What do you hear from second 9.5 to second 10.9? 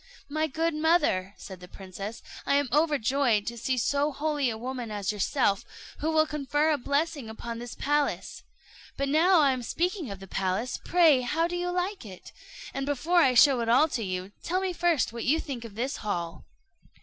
am speaking of the palace,